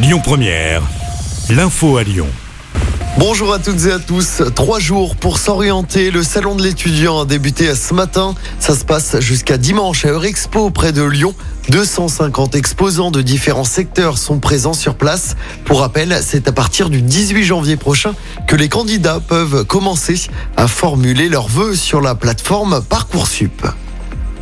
Lyon 0.00 0.20
Première, 0.22 0.82
l'info 1.50 1.96
à 1.96 2.04
Lyon. 2.04 2.28
Bonjour 3.18 3.52
à 3.52 3.58
toutes 3.58 3.84
et 3.86 3.90
à 3.90 3.98
tous. 3.98 4.42
Trois 4.54 4.78
jours 4.78 5.16
pour 5.16 5.38
s'orienter. 5.38 6.12
Le 6.12 6.22
salon 6.22 6.54
de 6.54 6.62
l'étudiant 6.62 7.22
a 7.22 7.24
débuté 7.24 7.74
ce 7.74 7.94
matin. 7.94 8.36
Ça 8.60 8.76
se 8.76 8.84
passe 8.84 9.18
jusqu'à 9.18 9.56
dimanche 9.56 10.04
à 10.04 10.10
Eurexpo 10.10 10.70
près 10.70 10.92
de 10.92 11.02
Lyon. 11.02 11.34
250 11.70 12.54
exposants 12.54 13.10
de 13.10 13.22
différents 13.22 13.64
secteurs 13.64 14.18
sont 14.18 14.38
présents 14.38 14.72
sur 14.72 14.94
place. 14.94 15.34
Pour 15.64 15.80
rappel, 15.80 16.16
c'est 16.22 16.46
à 16.46 16.52
partir 16.52 16.90
du 16.90 17.02
18 17.02 17.42
janvier 17.42 17.76
prochain 17.76 18.14
que 18.46 18.54
les 18.54 18.68
candidats 18.68 19.18
peuvent 19.18 19.64
commencer 19.64 20.14
à 20.56 20.68
formuler 20.68 21.28
leurs 21.28 21.48
vœux 21.48 21.74
sur 21.74 22.00
la 22.00 22.14
plateforme 22.14 22.82
Parcoursup. 22.88 23.66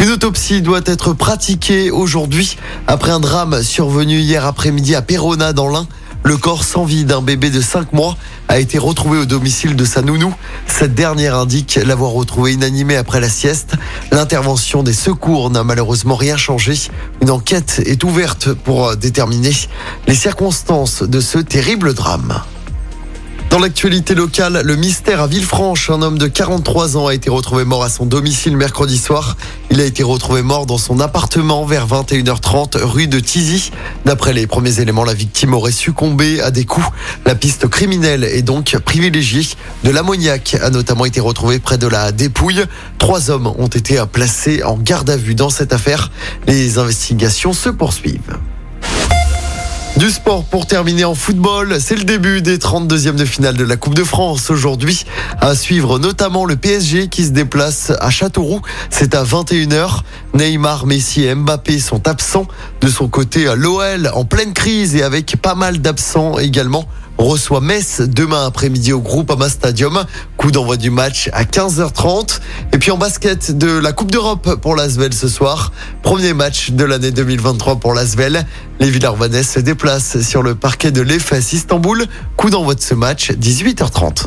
Une 0.00 0.10
autopsie 0.10 0.62
doit 0.62 0.80
être 0.86 1.12
pratiquée 1.12 1.90
aujourd'hui 1.90 2.56
après 2.86 3.10
un 3.10 3.18
drame 3.18 3.62
survenu 3.64 4.20
hier 4.20 4.46
après-midi 4.46 4.94
à 4.94 5.02
Perona 5.02 5.52
dans 5.52 5.68
l'Ain. 5.68 5.88
Le 6.22 6.36
corps 6.36 6.62
sans 6.62 6.84
vie 6.84 7.04
d'un 7.04 7.20
bébé 7.20 7.50
de 7.50 7.60
5 7.60 7.92
mois 7.92 8.16
a 8.46 8.60
été 8.60 8.78
retrouvé 8.78 9.18
au 9.18 9.24
domicile 9.24 9.74
de 9.74 9.84
sa 9.84 10.02
nounou. 10.02 10.32
Cette 10.66 10.94
dernière 10.94 11.36
indique 11.36 11.80
l'avoir 11.84 12.12
retrouvé 12.12 12.52
inanimé 12.52 12.96
après 12.96 13.20
la 13.20 13.28
sieste. 13.28 13.74
L'intervention 14.12 14.84
des 14.84 14.92
secours 14.92 15.50
n'a 15.50 15.64
malheureusement 15.64 16.16
rien 16.16 16.36
changé. 16.36 16.74
Une 17.20 17.30
enquête 17.30 17.82
est 17.84 18.04
ouverte 18.04 18.52
pour 18.52 18.96
déterminer 18.96 19.52
les 20.06 20.14
circonstances 20.14 21.02
de 21.02 21.20
ce 21.20 21.38
terrible 21.38 21.92
drame. 21.92 22.40
Dans 23.50 23.60
l'actualité 23.60 24.14
locale, 24.14 24.60
le 24.62 24.76
mystère 24.76 25.22
à 25.22 25.26
Villefranche, 25.26 25.88
un 25.88 26.02
homme 26.02 26.18
de 26.18 26.26
43 26.26 26.98
ans 26.98 27.06
a 27.06 27.14
été 27.14 27.30
retrouvé 27.30 27.64
mort 27.64 27.82
à 27.82 27.88
son 27.88 28.04
domicile 28.04 28.58
mercredi 28.58 28.98
soir. 28.98 29.38
Il 29.70 29.80
a 29.80 29.84
été 29.84 30.02
retrouvé 30.02 30.42
mort 30.42 30.66
dans 30.66 30.76
son 30.76 31.00
appartement 31.00 31.64
vers 31.64 31.86
21h30 31.86 32.76
rue 32.82 33.06
de 33.06 33.18
Tizy. 33.20 33.72
D'après 34.04 34.34
les 34.34 34.46
premiers 34.46 34.80
éléments, 34.80 35.04
la 35.04 35.14
victime 35.14 35.54
aurait 35.54 35.72
succombé 35.72 36.42
à 36.42 36.50
des 36.50 36.66
coups. 36.66 36.88
La 37.24 37.34
piste 37.34 37.68
criminelle 37.68 38.22
est 38.22 38.42
donc 38.42 38.76
privilégiée. 38.84 39.48
De 39.82 39.90
l'ammoniac 39.90 40.58
a 40.60 40.68
notamment 40.68 41.06
été 41.06 41.20
retrouvé 41.20 41.58
près 41.58 41.78
de 41.78 41.86
la 41.86 42.12
dépouille. 42.12 42.64
Trois 42.98 43.30
hommes 43.30 43.46
ont 43.46 43.68
été 43.68 43.98
placés 44.12 44.62
en 44.62 44.76
garde 44.76 45.08
à 45.08 45.16
vue 45.16 45.34
dans 45.34 45.50
cette 45.50 45.72
affaire. 45.72 46.10
Les 46.46 46.76
investigations 46.76 47.54
se 47.54 47.70
poursuivent. 47.70 48.38
Du 49.96 50.10
sport 50.10 50.44
pour 50.44 50.66
terminer 50.66 51.04
en 51.04 51.14
football, 51.14 51.78
c'est 51.80 51.96
le 51.96 52.04
début 52.04 52.40
des 52.40 52.58
32e 52.58 53.16
de 53.16 53.24
finale 53.24 53.56
de 53.56 53.64
la 53.64 53.76
Coupe 53.76 53.94
de 53.94 54.04
France 54.04 54.50
aujourd'hui. 54.50 55.04
À 55.40 55.56
suivre 55.56 55.98
notamment 55.98 56.44
le 56.44 56.54
PSG 56.54 57.08
qui 57.08 57.24
se 57.24 57.30
déplace 57.30 57.92
à 57.98 58.10
Châteauroux. 58.10 58.60
C'est 58.90 59.14
à 59.14 59.24
21h. 59.24 60.02
Neymar, 60.34 60.86
Messi 60.86 61.24
et 61.24 61.34
Mbappé 61.34 61.80
sont 61.80 62.06
absents. 62.06 62.46
De 62.80 62.88
son 62.88 63.08
côté, 63.08 63.46
l'OL 63.56 64.10
en 64.14 64.24
pleine 64.24 64.52
crise 64.52 64.94
et 64.94 65.02
avec 65.02 65.36
pas 65.42 65.56
mal 65.56 65.80
d'absents 65.80 66.38
également 66.38 66.86
reçoit 67.18 67.60
Metz 67.60 68.00
demain 68.00 68.46
après-midi 68.46 68.92
au 68.92 69.00
Groupama 69.00 69.48
Stadium. 69.48 70.04
Coup 70.36 70.52
d'envoi 70.52 70.76
du 70.76 70.90
match 70.90 71.28
à 71.32 71.44
15h30. 71.44 72.40
Et 72.72 72.78
puis 72.78 72.90
en 72.90 72.96
basket 72.96 73.58
de 73.58 73.78
la 73.78 73.92
Coupe 73.92 74.10
d'Europe 74.10 74.60
pour 74.62 74.76
l'Asvel 74.76 75.12
ce 75.12 75.28
soir. 75.28 75.72
Premier 76.02 76.32
match 76.32 76.70
de 76.70 76.84
l'année 76.84 77.10
2023 77.10 77.76
pour 77.76 77.92
l'Asvel. 77.92 78.46
Les 78.80 78.90
Villarvanais 78.90 79.42
se 79.42 79.60
déplacent 79.60 80.20
sur 80.20 80.42
le 80.42 80.54
parquet 80.54 80.90
de 80.90 81.00
l'EFS 81.00 81.52
Istanbul. 81.52 82.06
Coup 82.36 82.50
d'envoi 82.50 82.74
de 82.74 82.80
ce 82.80 82.94
match 82.94 83.32
18h30. 83.32 84.26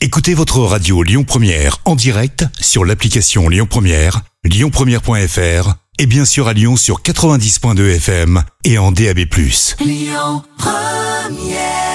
Écoutez 0.00 0.34
votre 0.34 0.60
radio 0.60 1.02
Lyon 1.02 1.24
Première 1.24 1.78
en 1.84 1.94
direct 1.94 2.46
sur 2.60 2.84
l'application 2.84 3.48
Lyon 3.48 3.66
Première, 3.68 4.22
lyonpremière.fr 4.44 5.74
et 5.98 6.06
bien 6.06 6.24
sûr 6.24 6.48
à 6.48 6.54
Lyon 6.54 6.76
sur 6.76 7.02
90.2 7.02 7.96
FM 7.96 8.42
et 8.64 8.78
en 8.78 8.92
DAB+. 8.92 9.18
Lyon 9.80 10.42
Première 10.56 11.89